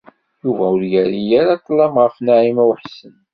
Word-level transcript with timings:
Yuba 0.43 0.65
ur 0.75 0.81
yerri 0.91 1.23
ara 1.41 1.55
ṭlem 1.65 1.93
ɣef 2.03 2.15
Naɛima 2.25 2.63
u 2.69 2.73
Ḥsen. 2.81 3.13